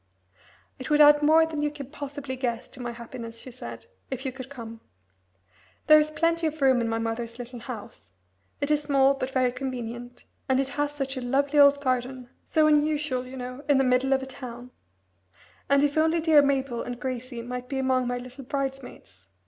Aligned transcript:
"It 0.79 0.89
would 0.89 0.99
add 0.99 1.21
more 1.21 1.45
than 1.45 1.61
you 1.61 1.69
can 1.69 1.91
possibly 1.91 2.35
guess 2.35 2.67
to 2.69 2.79
my 2.81 2.91
happiness," 2.91 3.37
she 3.37 3.51
said, 3.51 3.85
"if 4.09 4.25
you 4.25 4.31
could 4.31 4.49
come. 4.49 4.81
There 5.85 5.99
is 5.99 6.09
plenty 6.09 6.47
of 6.47 6.59
room 6.59 6.81
in 6.81 6.89
my 6.89 6.97
mother's 6.97 7.37
little 7.37 7.59
house. 7.59 8.11
It 8.61 8.71
is 8.71 8.81
small, 8.81 9.13
but 9.13 9.29
very 9.29 9.51
convenient, 9.51 10.23
and 10.49 10.59
it 10.59 10.69
has 10.69 10.91
such 10.93 11.17
a 11.17 11.21
lovely 11.21 11.59
old 11.59 11.81
garden, 11.81 12.31
so 12.43 12.65
unusual, 12.65 13.27
you 13.27 13.37
know, 13.37 13.63
in 13.69 13.77
the 13.77 13.83
middle 13.83 14.11
of 14.11 14.23
a 14.23 14.25
town; 14.25 14.71
and 15.69 15.83
if 15.83 15.95
only 15.99 16.19
dear 16.19 16.41
Mabel 16.41 16.81
and 16.81 16.99
Gracie 16.99 17.43
might 17.43 17.69
be 17.69 17.77
among 17.77 18.07
my 18.07 18.17
little 18.17 18.43
bridesmaids! 18.43 19.27